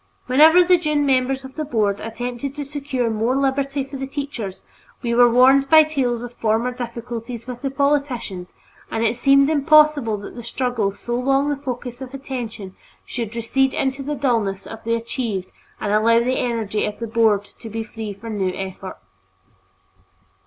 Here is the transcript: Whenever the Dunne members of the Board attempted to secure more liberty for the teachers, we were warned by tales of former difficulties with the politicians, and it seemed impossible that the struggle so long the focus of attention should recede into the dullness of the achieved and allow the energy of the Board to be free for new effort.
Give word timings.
Whenever 0.25 0.63
the 0.63 0.79
Dunne 0.79 1.05
members 1.05 1.45
of 1.45 1.53
the 1.53 1.63
Board 1.63 1.99
attempted 1.99 2.55
to 2.55 2.65
secure 2.65 3.07
more 3.11 3.35
liberty 3.35 3.83
for 3.83 3.97
the 3.97 4.07
teachers, 4.07 4.63
we 5.03 5.13
were 5.13 5.29
warned 5.29 5.69
by 5.69 5.83
tales 5.83 6.23
of 6.23 6.33
former 6.33 6.71
difficulties 6.71 7.45
with 7.45 7.61
the 7.61 7.69
politicians, 7.69 8.51
and 8.89 9.03
it 9.03 9.15
seemed 9.15 9.47
impossible 9.47 10.17
that 10.17 10.33
the 10.33 10.41
struggle 10.41 10.89
so 10.89 11.13
long 11.13 11.49
the 11.49 11.55
focus 11.55 12.01
of 12.01 12.15
attention 12.15 12.75
should 13.05 13.35
recede 13.35 13.75
into 13.75 14.01
the 14.01 14.15
dullness 14.15 14.65
of 14.65 14.83
the 14.85 14.95
achieved 14.95 15.51
and 15.79 15.93
allow 15.93 16.17
the 16.19 16.39
energy 16.39 16.83
of 16.83 16.97
the 16.97 17.05
Board 17.05 17.43
to 17.59 17.69
be 17.69 17.83
free 17.83 18.11
for 18.11 18.27
new 18.31 18.51
effort. 18.55 18.97